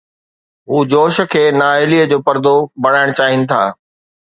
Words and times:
هو 0.69 0.77
جوش 0.93 1.19
کي 1.33 1.43
نااهليءَ 1.59 2.09
جو 2.15 2.19
پردو 2.31 2.55
بڻائڻ 2.87 3.07
چاهين 3.21 3.41
ٿا. 3.55 3.63